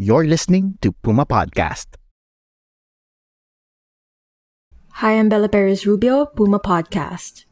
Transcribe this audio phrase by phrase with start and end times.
[0.00, 2.00] You're listening to Puma Podcast.
[5.04, 7.44] Hi, I'm Bella Perez Rubio, Puma Podcast.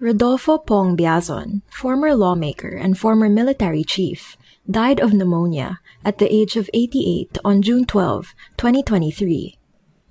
[0.00, 6.56] Rodolfo Pong Biazon, former lawmaker and former military chief, died of pneumonia at the age
[6.56, 9.58] of 88 on June 12, 2023.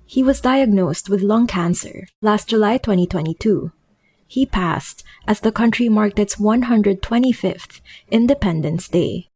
[0.06, 3.72] He was diagnosed with lung cancer last July 2022.
[4.28, 9.31] He passed as the country marked its 125th Independence Day.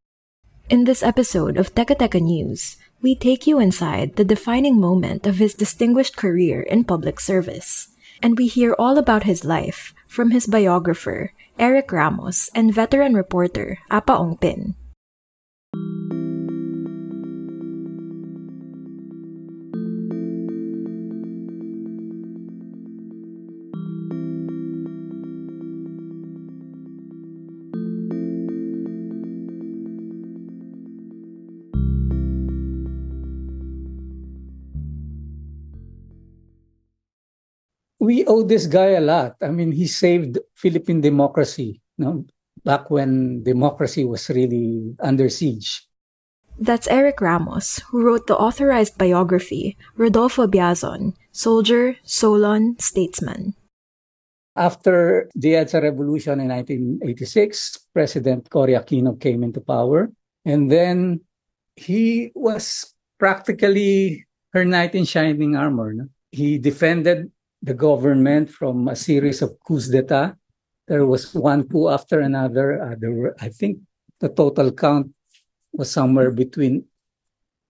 [0.67, 5.39] In this episode of Teka Teka News, we take you inside the defining moment of
[5.39, 7.95] his distinguished career in public service.
[8.21, 13.79] And we hear all about his life from his biographer, Eric Ramos, and veteran reporter,
[13.89, 14.75] Apa Ongpin.
[38.07, 39.35] We owe this guy a lot.
[39.43, 42.25] I mean, he saved Philippine democracy, you know,
[42.63, 45.83] back when democracy was really under siege.
[46.57, 53.53] That's Eric Ramos, who wrote the authorized biography, Rodolfo Biazon, Soldier, Solon, Statesman.
[54.55, 60.09] After the EDSA revolution in 1986, President Cory Aquino came into power.
[60.45, 61.19] And then
[61.75, 65.93] he was practically her knight in shining armor.
[65.93, 66.07] No?
[66.31, 67.29] He defended
[67.61, 70.35] the government from a series of coups d'etat.
[70.87, 72.81] There was one coup after another.
[72.81, 73.79] Uh, there were, I think,
[74.19, 75.11] the total count
[75.73, 76.85] was somewhere between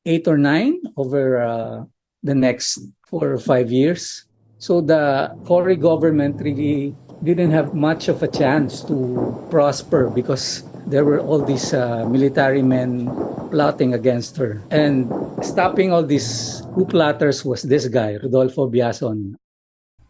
[0.05, 1.83] eight or nine over uh,
[2.23, 4.25] the next four or five years.
[4.59, 11.03] So the Cory government really didn't have much of a chance to prosper because there
[11.03, 13.11] were all these uh, military men
[13.51, 14.63] plotting against her.
[14.71, 15.11] And
[15.41, 19.35] stopping all these coup plotters was this guy, Rodolfo Biazon.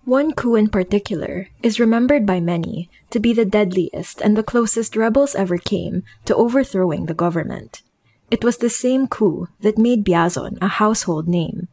[0.07, 4.95] One coup in particular is remembered by many to be the deadliest and the closest
[4.95, 7.83] rebels ever came to overthrowing the government.
[8.31, 11.67] It was the same coup that made Biazon a household name.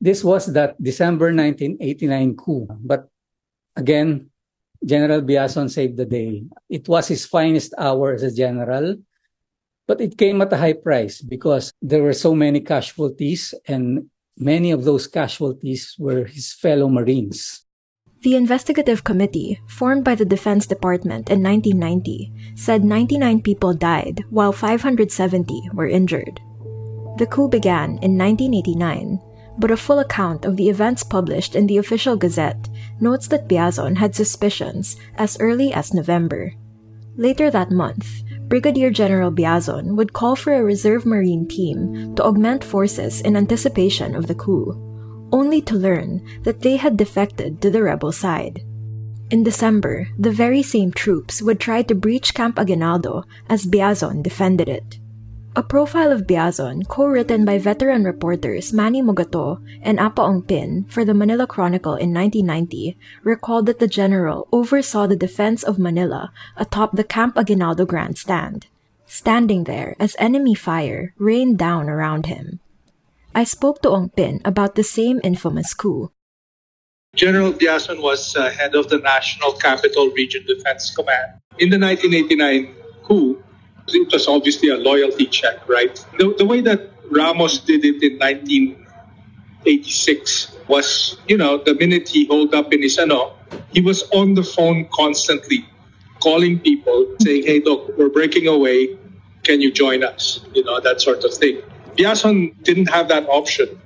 [0.00, 2.66] This was that December 1989 coup.
[2.82, 3.06] But
[3.76, 4.34] again,
[4.84, 6.42] General Biazon saved the day.
[6.68, 8.96] It was his finest hour as a general,
[9.86, 14.70] but it came at a high price because there were so many casualties and Many
[14.70, 17.66] of those casualties were his fellow Marines.
[18.22, 24.52] The investigative committee, formed by the Defense Department in 1990, said 99 people died while
[24.52, 26.40] 570 were injured.
[27.18, 29.18] The coup began in 1989,
[29.58, 32.68] but a full account of the events published in the official gazette
[33.00, 36.54] notes that Biazon had suspicions as early as November.
[37.16, 42.64] Later that month, Brigadier General Biazon would call for a reserve marine team to augment
[42.64, 44.72] forces in anticipation of the coup,
[45.32, 48.64] only to learn that they had defected to the rebel side.
[49.30, 54.68] In December, the very same troops would try to breach Camp Aguinaldo as Biazon defended
[54.70, 54.98] it.
[55.58, 61.18] A profile of Biazon, co-written by veteran reporters Manny Mogato and Apa Ongpin for the
[61.18, 67.02] Manila Chronicle in 1990, recalled that the general oversaw the defense of Manila atop the
[67.02, 68.68] Camp Aguinaldo grandstand,
[69.04, 72.60] standing there as enemy fire rained down around him.
[73.34, 76.12] I spoke to Ongpin about the same infamous coup.
[77.16, 81.42] General Biazon was uh, head of the National Capital Region Defense Command.
[81.58, 83.42] In the 1989 coup,
[83.94, 86.04] it was obviously a loyalty check, right?
[86.18, 92.26] The, the way that Ramos did it in 1986 was, you know, the minute he
[92.26, 93.34] holed up in his ano,
[93.72, 95.66] he was on the phone constantly,
[96.20, 98.98] calling people, saying, hey, look, we're breaking away.
[99.44, 100.40] Can you join us?
[100.52, 101.62] You know, that sort of thing.
[101.96, 103.80] Biazon didn't have that option.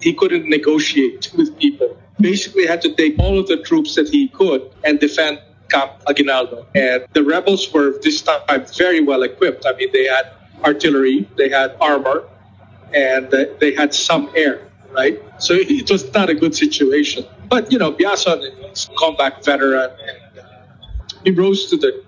[0.00, 1.96] He couldn't negotiate with people.
[2.20, 6.66] Basically, had to take all of the troops that he could and defend Camp Aguinaldo.
[6.74, 8.40] And the rebels were this time
[8.76, 9.66] very well equipped.
[9.66, 10.32] I mean, they had
[10.64, 12.24] artillery, they had armor,
[12.94, 13.30] and
[13.60, 15.20] they had some air, right?
[15.38, 17.26] So it was not a good situation.
[17.48, 20.42] But, you know, Biazon is a comeback veteran, and uh,
[21.24, 22.04] he rose to the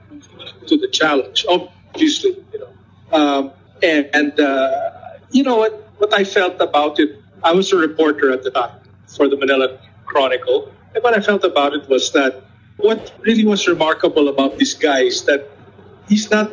[0.66, 2.72] to the challenge, obviously, you know.
[3.18, 3.52] Um,
[3.82, 4.90] and, and uh,
[5.30, 8.78] you know what, what I felt about it, I was a reporter at the time
[9.06, 10.72] for the Manila Chronicle.
[10.94, 12.42] And what I felt about it was that
[12.78, 15.50] what really was remarkable about this guy is that
[16.08, 16.50] he's not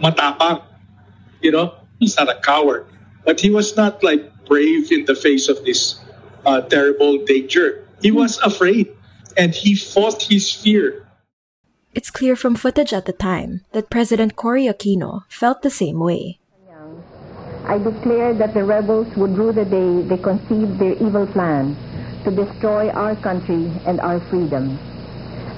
[0.00, 0.62] matapang,
[1.40, 2.86] you know, he's not a coward,
[3.24, 5.98] but he was not like brave in the face of this
[6.46, 7.84] uh, terrible danger.
[8.02, 8.92] He was afraid
[9.36, 11.08] and he fought his fear.
[11.94, 16.38] It's clear from footage at the time that President Cory Aquino felt the same way.
[17.64, 21.74] I declared that the rebels would rue the day they conceived their evil plan
[22.24, 24.76] to destroy our country and our freedom.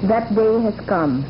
[0.03, 1.25] That day has come.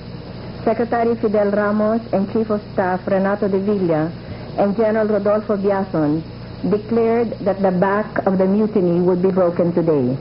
[0.64, 4.10] Secretary Fidel Ramos and Chief of Staff Renato de Villa
[4.58, 6.20] and General Rodolfo Biazon
[6.68, 10.18] declared that the back of the mutiny would be broken today.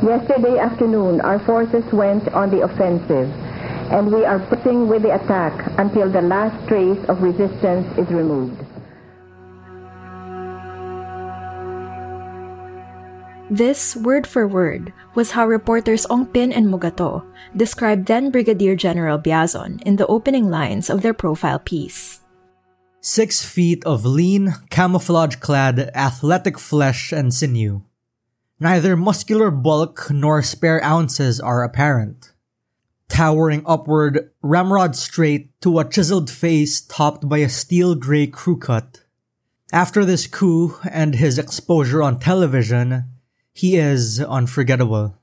[0.00, 3.28] Yesterday afternoon, our forces went on the offensive,
[3.90, 8.62] and we are pushing with the attack until the last trace of resistance is removed.
[13.50, 17.24] This, word for word, was how reporters Ongpin and Mogato
[17.56, 22.20] described then Brigadier General Biazon in the opening lines of their profile piece.
[23.00, 27.82] Six feet of lean, camouflage clad, athletic flesh and sinew.
[28.58, 32.32] Neither muscular bulk nor spare ounces are apparent.
[33.08, 39.04] Towering upward, ramrod straight to a chiseled face topped by a steel gray crew cut.
[39.72, 43.04] After this coup and his exposure on television,
[43.56, 45.16] he is unforgettable.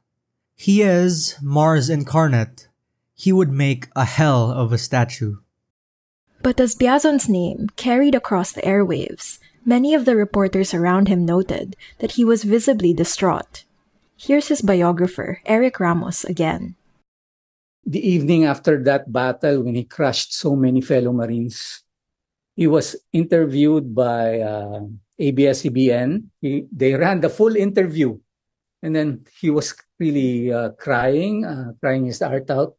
[0.55, 2.67] He is Mars incarnate.
[3.13, 5.37] He would make a hell of a statue.
[6.41, 11.75] But as Biazon's name carried across the airwaves, many of the reporters around him noted
[11.99, 13.65] that he was visibly distraught.
[14.17, 16.73] Here's his biographer, Eric Ramos, again.
[17.85, 21.83] The evening after that battle, when he crushed so many fellow Marines,
[22.55, 24.89] he was interviewed by uh,
[25.29, 26.23] ABS-CBN.
[26.41, 28.17] He, they ran the full interview
[28.83, 32.75] and then he was really uh, crying, uh, crying his heart out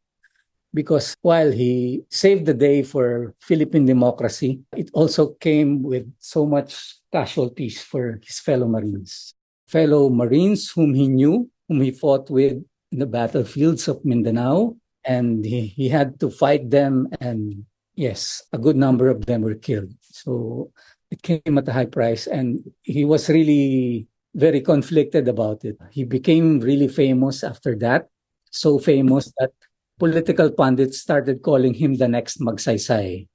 [0.74, 6.98] because while he saved the day for Philippine democracy, it also came with so much
[7.10, 9.32] casualties for his fellow Marines.
[9.68, 12.60] Fellow Marines whom he knew, whom he fought with
[12.92, 17.08] in the battlefields of Mindanao, and he, he had to fight them.
[17.20, 17.64] And
[17.94, 19.94] yes, a good number of them were killed.
[20.02, 20.72] So
[21.14, 25.78] it came at a high price, and he was really very conflicted about it.
[25.94, 28.10] He became really famous after that,
[28.50, 29.54] so famous that
[29.98, 33.30] political pundits started calling him the next Magsaysay.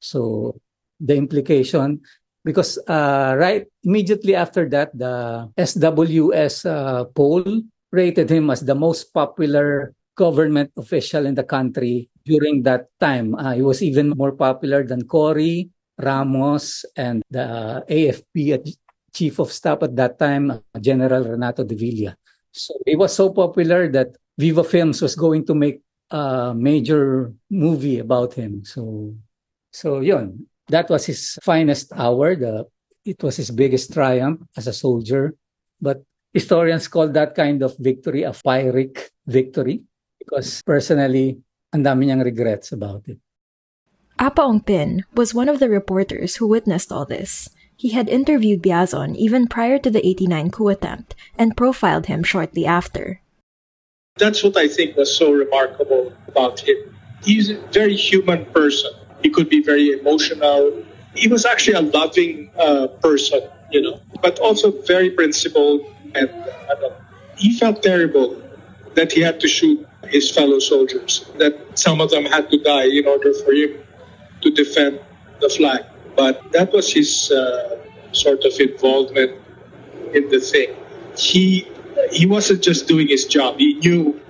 [0.00, 0.60] So
[1.00, 2.04] the implication,
[2.44, 9.08] because uh, right immediately after that, the SWS uh, poll rated him as the most
[9.14, 13.34] popular government official in the country during that time.
[13.34, 18.76] Uh, he was even more popular than Cory, Ramos, and the AFP
[19.14, 22.16] chief of staff at that time, General Renato de Villa.
[22.50, 27.98] So it was so popular that Viva Films was going to make a major movie
[27.98, 28.64] about him.
[28.64, 29.14] So,
[29.70, 32.36] so yun, that was his finest hour.
[32.36, 32.66] The
[33.04, 35.34] it was his biggest triumph as a soldier.
[35.80, 36.02] But
[36.32, 39.82] historians call that kind of victory a pyrrhic victory
[40.18, 41.38] because personally,
[41.72, 43.18] ang dami niyang regrets about it.
[44.22, 47.50] Apa Ongpin was one of the reporters who witnessed all this.
[47.74, 52.64] He had interviewed Biazon even prior to the 89 coup attempt and profiled him shortly
[52.64, 53.20] after.
[54.18, 56.76] That's what I think was so remarkable about him.
[57.24, 58.92] He's a very human person.
[59.24, 60.86] He could be very emotional.
[61.16, 65.82] He was actually a loving uh, person, you know, but also very principled.
[66.14, 66.94] And uh,
[67.34, 68.40] he felt terrible
[68.94, 72.86] that he had to shoot his fellow soldiers, that some of them had to die
[72.86, 73.81] in order for him
[74.42, 75.00] to defend
[75.40, 75.84] the flag.
[76.16, 77.78] But that was his uh,
[78.12, 79.32] sort of involvement
[80.12, 80.76] in the thing.
[81.16, 81.68] He
[82.10, 83.58] he wasn't just doing his job.
[83.58, 84.20] He knew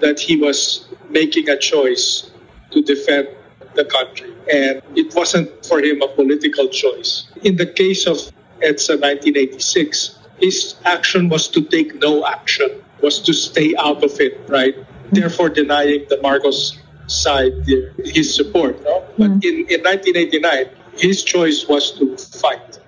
[0.00, 2.30] that he was making a choice
[2.70, 3.28] to defend
[3.74, 7.28] the country, and it wasn't for him a political choice.
[7.42, 8.16] In the case of
[8.60, 14.40] EDSA 1986, his action was to take no action, was to stay out of it,
[14.48, 14.74] right?
[15.12, 18.82] Therefore, denying the Marcos side uh, his support.
[18.84, 19.04] No?
[19.18, 19.40] But hmm.
[19.42, 22.78] in, in 1989, his choice was to fight.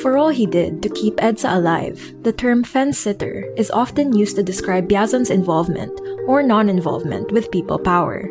[0.00, 4.34] For all he did to keep EDSA alive, the term fence sitter is often used
[4.36, 5.92] to describe Biazon's involvement
[6.26, 8.24] or non involvement with people power.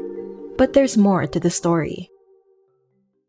[0.57, 2.09] But there's more to the story.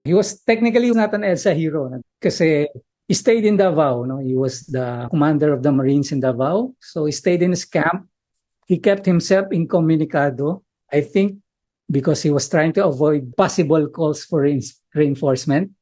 [0.04, 2.66] He was technically not an EDSA hero kasi
[3.10, 4.06] he stayed in Davao.
[4.06, 4.22] No?
[4.22, 6.78] He was the commander of the Marines in Davao.
[6.78, 8.06] So he stayed in his camp.
[8.70, 10.62] He kept himself incommunicado.
[10.86, 11.42] I think
[11.90, 14.46] because he was trying to avoid possible calls for
[14.94, 15.74] reinforcement.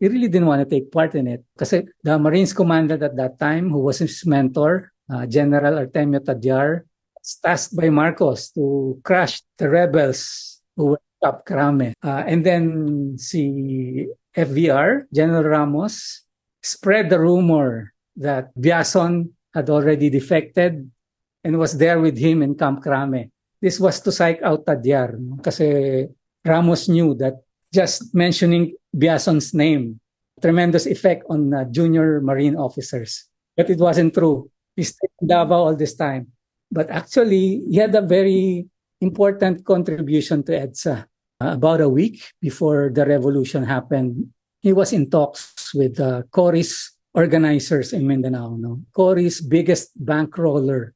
[0.00, 1.44] He really didn't want to take part in it.
[1.52, 6.88] Because the Marines commander at that time, who was his mentor, uh, General Artemio Tadiar,
[7.12, 11.92] was tasked by Marcos to crush the rebels who were up Crame.
[12.02, 16.24] Uh, and then si FVR, General Ramos,
[16.62, 20.90] spread the rumor that Biazon had already defected
[21.44, 23.30] and was there with him in Camp Crame.
[23.60, 26.08] This was to psych out Tadiar kasi
[26.44, 27.40] Ramos knew that
[27.72, 30.00] just mentioning Biazon's name,
[30.40, 33.28] tremendous effect on uh, junior Marine officers.
[33.56, 34.50] But it wasn't true.
[34.76, 36.32] He stayed in Davao all this time.
[36.70, 38.66] But actually, he had a very
[39.00, 41.04] important contribution to EDSA.
[41.40, 44.28] Uh, about a week before the revolution happened,
[44.60, 48.56] he was in talks with uh, Cory's organizers in Mindanao.
[48.56, 48.80] No?
[48.92, 50.94] Cory's biggest bankroller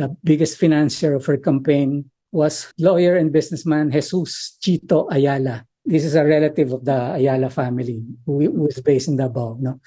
[0.00, 5.68] the biggest financier of her campaign was lawyer and businessman Jesus Chito Ayala.
[5.84, 9.60] This is a relative of the Ayala family who was based in Davao.
[9.60, 9.80] No?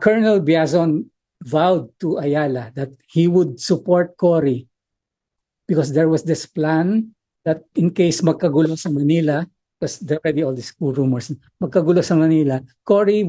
[0.00, 1.06] Colonel Biazon
[1.46, 4.66] vowed to Ayala that he would support Cory
[5.68, 9.46] because there was this plan that in case magkagulo sa Manila,
[9.78, 11.30] because there already all these rumors,
[11.62, 13.22] magkagulo sa Manila, Cory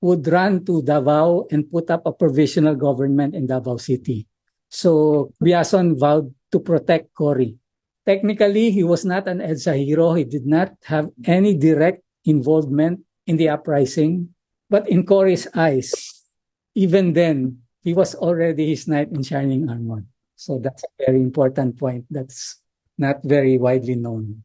[0.00, 4.26] would run to Davao and put up a provisional government in Davao City.
[4.68, 7.56] So Biazon vowed to protect Cory.
[8.06, 10.14] Technically, he was not an EDSA hero.
[10.14, 14.34] He did not have any direct involvement in the uprising.
[14.70, 15.92] But in Cory's eyes,
[16.74, 20.04] even then, he was already his knight in shining armor.
[20.36, 22.60] So that's a very important point that's
[22.96, 24.44] not very widely known.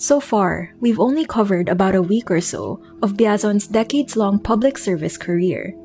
[0.00, 4.78] So far, we've only covered about a week or so of Biazon's decades long public
[4.78, 5.76] service career.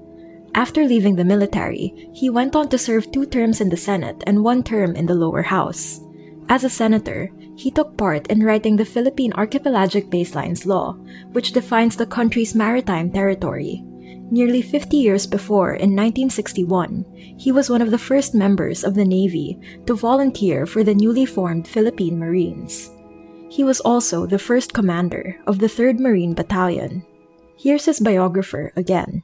[0.55, 4.41] After leaving the military, he went on to serve two terms in the Senate and
[4.41, 5.99] one term in the lower house.
[6.47, 10.93] As a senator, he took part in writing the Philippine Archipelagic Baselines Law,
[11.35, 13.83] which defines the country's maritime territory.
[14.31, 19.03] Nearly 50 years before, in 1961, he was one of the first members of the
[19.03, 22.94] Navy to volunteer for the newly formed Philippine Marines.
[23.49, 27.05] He was also the first commander of the 3rd Marine Battalion.
[27.57, 29.23] Here's his biographer again.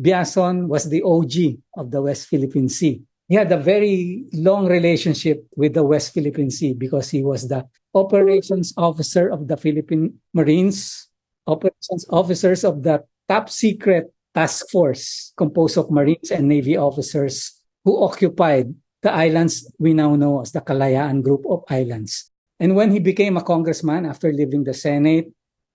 [0.00, 3.02] Biazon was the OG of the West Philippine Sea.
[3.28, 7.66] He had a very long relationship with the West Philippine Sea because he was the
[7.94, 11.08] operations officer of the Philippine Marines,
[11.46, 18.02] operations officers of the top secret task force composed of Marines and Navy officers who
[18.02, 22.29] occupied the islands we now know as the Kalayaan Group of Islands.
[22.60, 25.32] And when he became a congressman after leaving the Senate,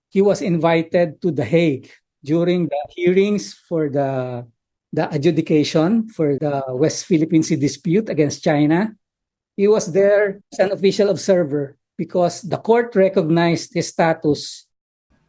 [0.08, 1.90] he was invited to The Hague
[2.22, 4.46] during the hearings for the,
[4.94, 8.94] the adjudication for the West Philippine Sea dispute against China.
[9.56, 14.66] He was there as an official observer because the court recognized his status.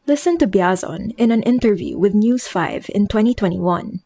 [0.05, 4.05] Listen to Biazon in an interview with News 5 in 2021.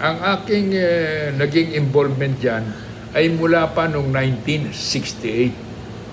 [0.00, 2.64] Ang aking uh, naging involvement dyan
[3.12, 5.69] ay mula pa noong 1968.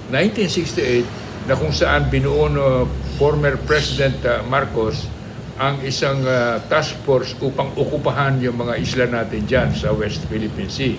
[0.10, 5.08] 1968 na kung saan binuo no former President uh, Marcos
[5.58, 10.70] ang isang uh, task force upang okupahan yung mga isla natin dyan sa West Philippine
[10.70, 10.96] Sea.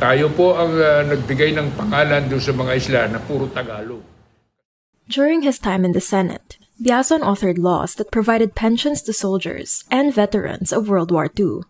[0.00, 4.00] Tayo po ang uh, nagbigay ng pangalan doon sa mga isla na puro Tagalog.
[5.08, 10.14] During his time in the Senate, Biazon authored laws that provided pensions to soldiers and
[10.14, 11.66] veterans of World War II.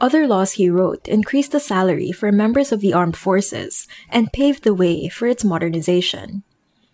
[0.00, 4.62] Other laws he wrote increased the salary for members of the armed forces and paved
[4.62, 6.44] the way for its modernization.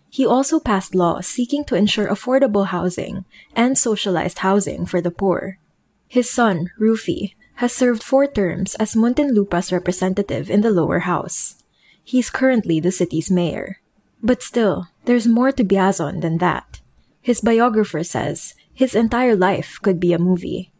[0.09, 5.59] He also passed laws seeking to ensure affordable housing and socialized housing for the poor.
[6.07, 11.63] His son, Ruffy, has served four terms as Muntinlupa's representative in the lower house.
[12.03, 13.81] He's currently the city's mayor.
[14.23, 16.81] But still, there's more to Biazon than that.
[17.21, 20.71] His biographer says his entire life could be a movie.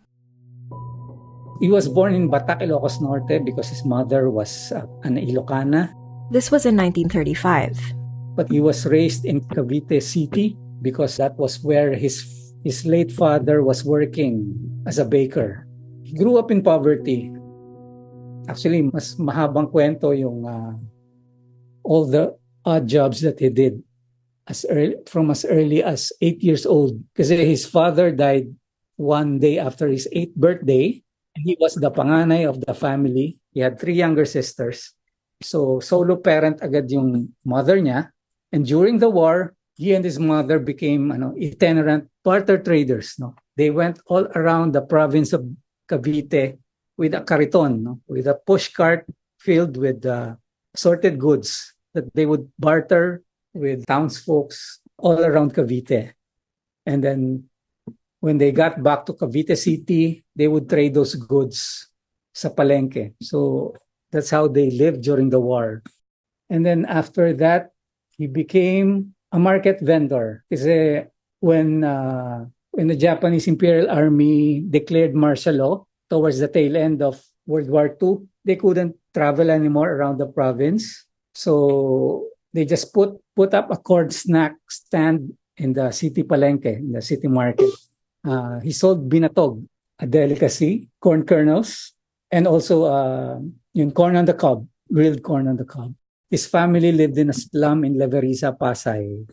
[1.59, 5.95] He was born in Batac, Ilocos Norte because his mother was uh, an Ilocana.
[6.31, 7.79] This was in 1935.
[8.35, 12.27] But he was raised in Cavite City because that was where his
[12.67, 14.51] his late father was working
[14.83, 15.63] as a baker.
[16.03, 17.31] He grew up in poverty.
[18.51, 20.75] Actually, mas mahabang kwento yung uh,
[21.87, 22.35] all the
[22.67, 23.79] odd jobs that he did
[24.43, 26.99] as early, from as early as eight years old.
[27.15, 28.51] Kasi his father died
[28.99, 31.04] one day after his eighth birthday
[31.35, 33.37] He was the panganay of the family.
[33.51, 34.93] He had three younger sisters.
[35.43, 38.09] So solo parent agad yung mother niya.
[38.51, 43.19] And during the war, he and his mother became ano, itinerant barter traders.
[43.19, 43.35] No?
[43.55, 45.43] They went all around the province of
[45.89, 46.57] Cavite
[46.97, 47.99] with a cariton, no?
[48.07, 49.05] with a push cart
[49.39, 50.35] filled with uh,
[50.75, 53.21] sorted goods that they would barter
[53.53, 54.53] with townsfolk
[54.97, 56.13] all around Cavite.
[56.85, 57.49] And then
[58.25, 61.85] when they got back to Cavite City, they would trade those goods
[62.33, 63.13] sa palengke.
[63.21, 63.77] So
[64.09, 65.85] that's how they lived during the war.
[66.49, 67.69] And then after that,
[68.17, 70.41] he became a market vendor.
[70.49, 71.05] Kasi
[71.37, 75.75] when uh, when the Japanese Imperial Army declared martial law
[76.09, 81.05] towards the tail end of World War II, they couldn't travel anymore around the province.
[81.37, 82.25] So
[82.57, 87.05] they just put put up a corn snack stand in the city palenque, in the
[87.05, 87.69] city market.
[88.25, 89.61] Uh, he sold binatog,
[89.99, 91.93] a delicacy, corn kernels,
[92.31, 93.39] and also uh,
[93.73, 95.93] yung corn on the cob, grilled corn on the cob.
[96.29, 99.29] His family lived in a slum in Leveriza, Pasay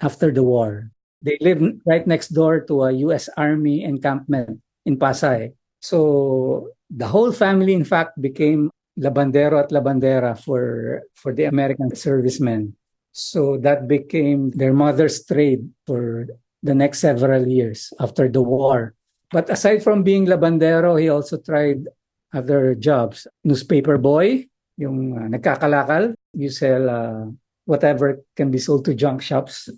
[0.00, 0.90] after the war.
[1.22, 3.28] They lived right next door to a U.S.
[3.36, 5.52] Army encampment in Pasay.
[5.80, 12.74] So the whole family, in fact, became labandero at labandera for, for the American servicemen.
[13.10, 16.26] So that became their mother's trade for
[16.68, 18.92] the next several years after the war.
[19.32, 21.88] But aside from being labandero, he also tried
[22.36, 23.26] other jobs.
[23.40, 24.44] Newspaper boy,
[24.76, 26.12] yung uh, nagkakalakal.
[26.36, 27.32] You sell uh,
[27.64, 29.72] whatever can be sold to junk shops,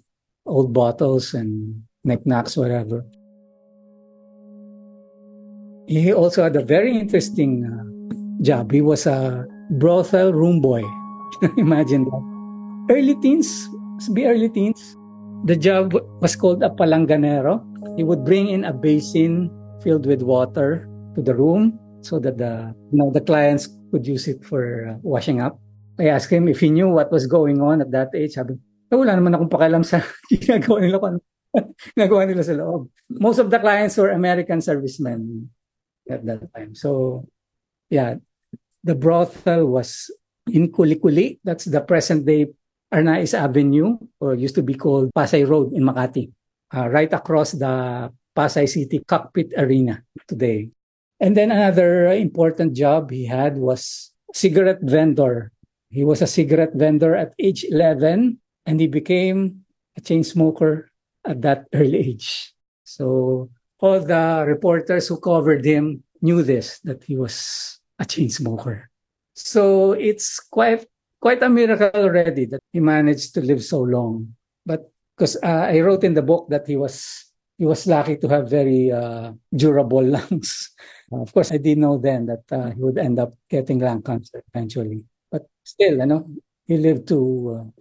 [0.46, 3.06] old bottles and knickknacks, whatever.
[5.86, 8.70] He also had a very interesting uh, job.
[8.70, 9.46] He was a
[9.78, 10.82] brothel room boy.
[11.56, 12.24] Imagine that.
[12.90, 13.70] Early teens,
[14.14, 14.98] be early teens.
[15.44, 17.64] The job was called a palanganero.
[17.96, 19.48] He would bring in a basin
[19.80, 20.84] filled with water
[21.16, 24.94] to the room so that the you know the clients could use it for uh,
[25.02, 25.56] washing up.
[25.98, 28.36] I asked him if he knew what was going on at that age.
[28.36, 28.56] Sabi,
[28.92, 31.20] eh, wala naman akong pakialam sa ginagawa nila kung
[31.96, 32.88] ginagawa nila sa loob.
[33.08, 35.48] Most of the clients were American servicemen
[36.08, 36.76] at that time.
[36.76, 37.24] So,
[37.88, 38.20] yeah,
[38.84, 40.08] the brothel was
[40.48, 41.40] in Kulikuli.
[41.44, 42.52] That's the present day
[42.92, 46.30] Arnaiz Avenue, or used to be called Pasay Road in Makati,
[46.74, 50.70] uh, right across the Pasay City Cockpit Arena today.
[51.20, 55.52] And then another important job he had was cigarette vendor.
[55.90, 60.88] He was a cigarette vendor at age 11 and he became a chain smoker
[61.24, 62.54] at that early age.
[62.84, 68.88] So all the reporters who covered him knew this, that he was a chain smoker.
[69.34, 70.86] So it's quite
[71.20, 74.34] quite a miracle already that he managed to live so long.
[74.64, 77.30] But because uh, I wrote in the book that he was
[77.60, 80.72] he was lucky to have very uh, durable lungs.
[81.12, 84.42] Of course, I didn't know then that uh, he would end up getting lung cancer
[84.48, 85.04] eventually.
[85.30, 86.24] But still, you know,
[86.64, 87.18] he lived to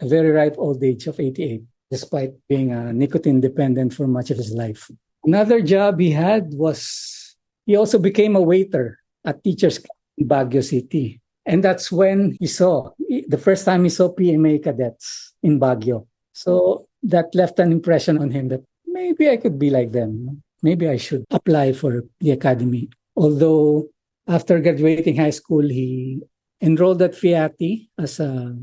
[0.01, 4.31] uh, a very ripe old age of 88, despite being uh, nicotine dependent for much
[4.31, 4.91] of his life.
[5.23, 9.79] Another job he had was he also became a waiter at Teachers
[10.17, 11.18] in Baguio City.
[11.49, 16.05] And that's when he saw the first time he saw PMA cadets in Baguio.
[16.31, 20.43] So that left an impression on him that maybe I could be like them.
[20.61, 22.93] Maybe I should apply for the academy.
[23.17, 23.89] Although
[24.27, 26.21] after graduating high school, he
[26.61, 28.53] enrolled at FIATI as a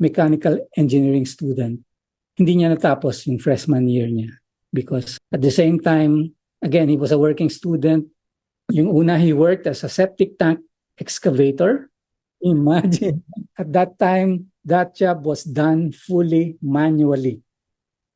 [0.00, 1.86] mechanical engineering student.
[2.34, 4.34] Hindi niya natapos yung freshman year niya
[4.74, 8.10] because at the same time, again, he was a working student.
[8.74, 10.58] Yung una, he worked as a septic tank
[10.98, 11.91] excavator
[12.42, 13.22] Imagine
[13.58, 17.42] at that time, that job was done fully manually.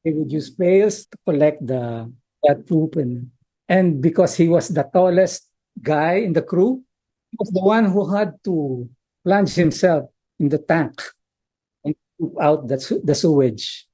[0.05, 2.11] They would use pails to collect the
[2.43, 3.31] that poop and
[3.69, 5.51] and because he was the tallest
[5.83, 6.83] guy in the crew,
[7.31, 8.89] he was the one who had to
[9.25, 11.03] plunge himself in the tank
[11.85, 13.87] and poop out the, the sewage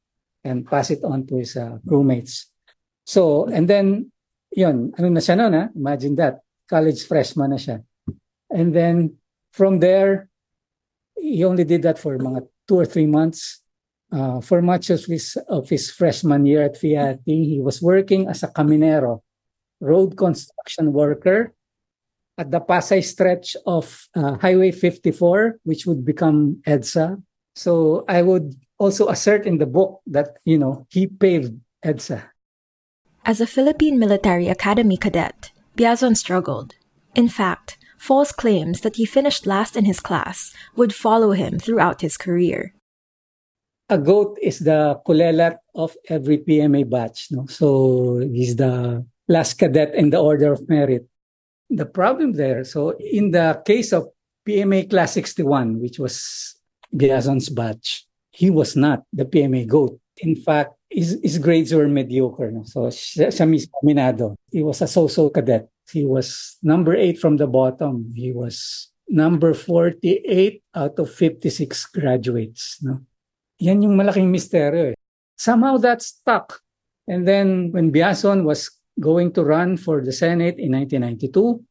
[0.44, 2.46] and pass it on to his uh, crewmates.
[3.06, 4.12] So, and then,
[4.52, 5.68] yun, ano na siya noon, ha?
[5.74, 6.40] Imagine that.
[6.68, 7.82] College freshman na siya.
[8.50, 9.16] And then,
[9.52, 10.28] from there,
[11.16, 12.18] he only did that for
[12.66, 13.60] two or three months.
[14.10, 18.42] Uh, for much of his, of his freshman year at FEATI, he was working as
[18.42, 19.22] a caminero,
[19.80, 21.54] road construction worker
[22.36, 27.22] at the Pasay stretch of uh, Highway 54, which would become EDSA.
[27.54, 32.22] So I would also assert in the book that, you know, he paved EDSA.
[33.24, 36.74] As a Philippine Military Academy cadet, Biazon struggled.
[37.14, 42.00] In fact, false claims that he finished last in his class would follow him throughout
[42.00, 42.74] his career.
[43.88, 47.28] A goat is the kulelat of every PMA batch.
[47.30, 47.46] No?
[47.46, 51.06] So he's the last cadet in the order of merit.
[51.70, 54.08] The problem there, so in the case of
[54.48, 56.58] PMA Class 61, which was
[56.92, 60.00] Biazon's batch, he was not the PMA GOAT.
[60.18, 62.50] In fact, his, his grades were mediocre.
[62.50, 62.64] No?
[62.64, 64.34] So siya, siya mismo minado.
[64.50, 65.68] He was a so-so cadet.
[65.92, 68.12] He was number eight from the bottom.
[68.16, 72.78] He was number 48 out of 56 graduates.
[72.82, 73.00] No?
[73.60, 74.92] Yan yung malaking misteryo.
[74.92, 74.94] Eh.
[75.36, 76.60] Somehow that stuck.
[77.06, 81.62] And then when Biazon was going to run for the Senate in 1992,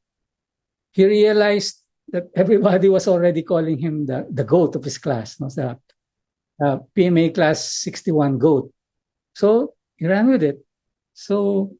[0.91, 1.81] he realized
[2.11, 5.39] that everybody was already calling him the, the GOAT of his class.
[5.39, 5.49] No?
[5.49, 5.79] The
[6.61, 8.71] uh, PMA class 61 GOAT.
[9.33, 10.59] So he ran with it.
[11.13, 11.73] So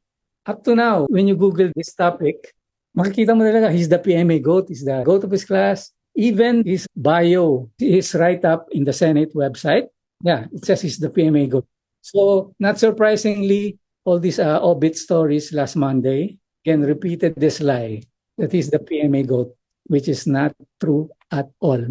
[0.46, 2.54] up to now, when you Google this topic,
[2.98, 5.92] makikita mo talaga, he's the PMA GOAT, he's the GOAT of his class.
[6.16, 9.88] Even his bio, his write-up in the Senate website,
[10.24, 11.66] yeah, it says he's the PMA GOAT.
[12.02, 18.02] So not surprisingly, all these uh, obit stories last Monday again repeated this lie
[18.38, 21.82] that he's the PMA GOAT, which is not true at all.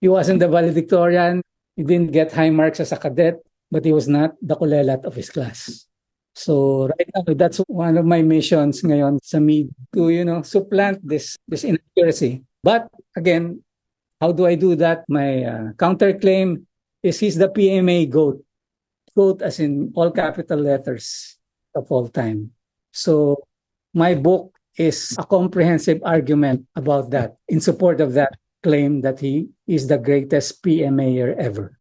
[0.00, 1.42] He wasn't the valedictorian.
[1.76, 5.14] He didn't get high marks as a cadet, but he was not the kulelat of
[5.14, 5.86] his class.
[6.34, 11.00] So right now, that's one of my missions ngayon sa me to, you know, supplant
[11.04, 12.42] this, this inaccuracy.
[12.62, 13.60] But again,
[14.20, 15.04] how do I do that?
[15.08, 16.64] My uh, counterclaim
[17.02, 18.40] is he's the PMA GOAT.
[19.16, 21.36] GOAT as in all capital letters
[21.74, 22.52] of all time.
[22.92, 23.44] So
[23.92, 29.48] my book is a comprehensive argument about that in support of that claim that he
[29.66, 31.78] is the greatest PMAer ever.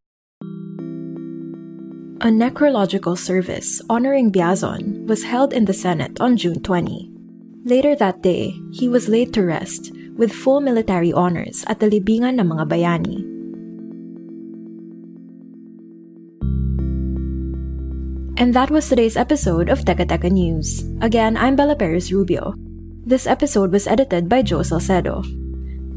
[2.21, 7.10] A necrological service honoring Biazon was held in the Senate on June 20.
[7.65, 12.38] Later that day, he was laid to rest with full military honors at the libingan
[12.38, 13.25] ng mga bayani.
[18.38, 20.86] And that was today's episode of Teka Teka News.
[21.01, 22.53] Again, I'm Bella Perez Rubio.
[23.01, 25.25] This episode was edited by Joe Salcedo.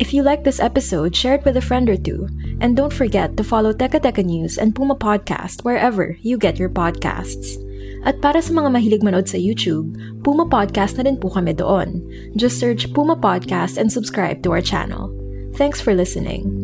[0.01, 2.33] If you like this episode, share it with a friend or two.
[2.61, 6.71] And don't forget to follow Teka Teka News and Puma Podcast wherever you get your
[6.71, 7.59] podcasts.
[8.05, 12.05] At para sa mga mahilig manood sa YouTube, Puma Podcast na din po kami doon.
[12.37, 15.09] Just search Puma Podcast and subscribe to our channel.
[15.57, 16.64] Thanks for listening.